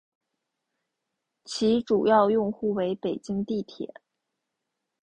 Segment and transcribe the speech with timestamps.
[1.45, 3.93] 其主要用户为北京地铁。